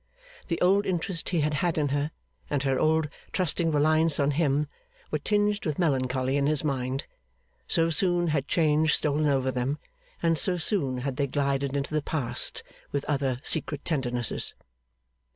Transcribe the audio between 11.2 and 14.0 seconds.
glided into the past with other secret